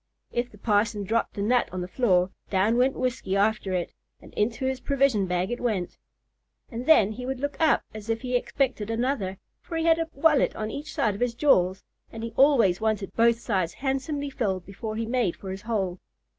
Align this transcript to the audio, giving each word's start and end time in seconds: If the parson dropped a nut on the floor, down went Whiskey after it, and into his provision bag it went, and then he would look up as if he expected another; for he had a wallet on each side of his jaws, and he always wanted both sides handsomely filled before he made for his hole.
If 0.31 0.49
the 0.51 0.57
parson 0.57 1.03
dropped 1.03 1.37
a 1.37 1.43
nut 1.43 1.69
on 1.71 1.81
the 1.81 1.87
floor, 1.87 2.31
down 2.49 2.75
went 2.75 2.95
Whiskey 2.97 3.35
after 3.37 3.71
it, 3.73 3.93
and 4.19 4.33
into 4.33 4.65
his 4.65 4.79
provision 4.79 5.27
bag 5.27 5.51
it 5.51 5.59
went, 5.61 5.95
and 6.71 6.87
then 6.87 7.11
he 7.11 7.23
would 7.27 7.39
look 7.39 7.55
up 7.59 7.83
as 7.93 8.09
if 8.09 8.21
he 8.23 8.35
expected 8.35 8.89
another; 8.89 9.37
for 9.61 9.77
he 9.77 9.85
had 9.85 9.99
a 9.99 10.09
wallet 10.15 10.55
on 10.55 10.71
each 10.71 10.91
side 10.91 11.13
of 11.13 11.21
his 11.21 11.35
jaws, 11.35 11.83
and 12.11 12.23
he 12.23 12.33
always 12.35 12.81
wanted 12.81 13.13
both 13.15 13.39
sides 13.41 13.73
handsomely 13.73 14.31
filled 14.31 14.65
before 14.65 14.95
he 14.95 15.05
made 15.05 15.35
for 15.35 15.51
his 15.51 15.61
hole. 15.61 15.99